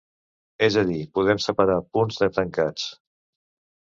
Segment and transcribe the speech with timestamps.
[0.67, 2.89] És a dir, podem separar punts de tancats.